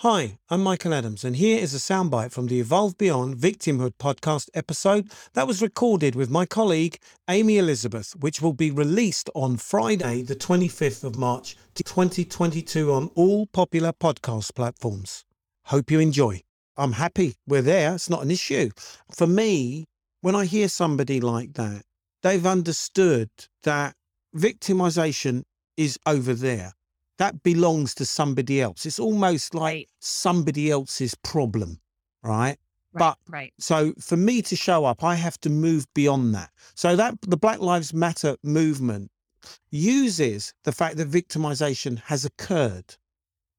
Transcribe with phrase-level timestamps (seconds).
[0.00, 4.50] Hi, I'm Michael Adams, and here is a soundbite from the Evolve Beyond Victimhood podcast
[4.52, 6.98] episode that was recorded with my colleague
[7.30, 13.46] Amy Elizabeth, which will be released on Friday, the 25th of March 2022 on all
[13.46, 15.24] popular podcast platforms.
[15.64, 16.42] Hope you enjoy.
[16.76, 18.68] I'm happy we're there, it's not an issue.
[19.10, 19.86] For me,
[20.20, 21.84] when I hear somebody like that,
[22.22, 23.30] they've understood
[23.62, 23.94] that
[24.36, 25.44] victimization
[25.78, 26.75] is over there
[27.18, 28.84] that belongs to somebody else.
[28.86, 29.88] It's almost like Right.
[30.00, 31.80] somebody else's problem,
[32.22, 32.56] right?
[32.92, 33.52] Right, But right.
[33.58, 36.50] so for me to show up, I have to move beyond that.
[36.74, 39.10] So that the Black Lives Matter movement
[39.70, 42.96] uses the fact that victimization has occurred.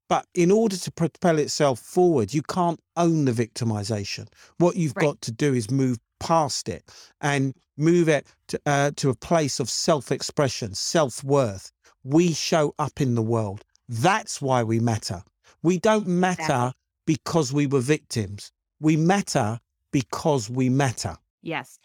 [0.10, 4.28] But in order to propel itself forward, you can't own the victimization.
[4.58, 5.04] What you've Right.
[5.06, 6.90] got to do is move past it
[7.22, 11.72] and move it to, uh, to a place of self expression, self worth.
[12.04, 13.64] We show up in the world.
[13.90, 15.24] That's why we matter.
[15.64, 16.74] We don't matter Exactly.
[17.06, 18.52] because we were victims.
[18.80, 19.60] We matter
[19.92, 21.18] because we matter.
[21.42, 21.80] Yes.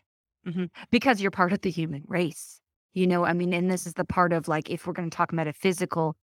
[0.45, 2.61] hmm Because you're part of the human race.
[2.95, 5.17] You know, I mean, and this is the part of like, if we're going to
[5.17, 6.17] talk metaphysical,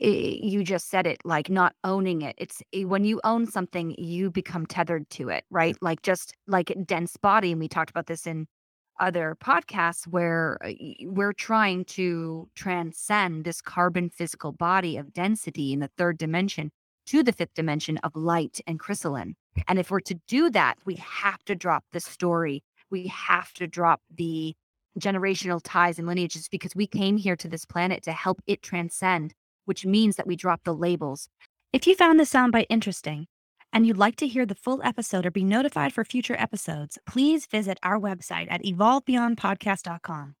[0.00, 2.34] i you just said it, like not owning it.
[2.38, 5.76] It's eh, when you own something, you become tethered to it, right?
[5.80, 7.52] Like just like dense body.
[7.52, 8.46] And we talked about this in
[9.00, 10.70] other podcasts where uh,
[11.02, 16.70] we're trying to transcend this carbon physical body of density in the third dimension
[17.06, 19.34] to the fifth dimension of light and crystalline.
[19.68, 22.62] And if we're to do that, we have to drop the story.
[22.90, 24.54] We have to drop the
[24.98, 29.34] generational ties and lineages because we came here to this planet to help it transcend,
[29.64, 31.28] which means that we drop the labels.
[31.72, 33.26] If you found this soundbite interesting
[33.72, 37.46] and you'd like to hear the full episode or be notified for future episodes, please
[37.46, 40.36] visit our website at evolvebeyondpodcast.com,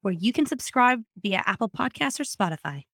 [0.00, 2.86] where you can subscribe via Apple Podcasts or Spotify.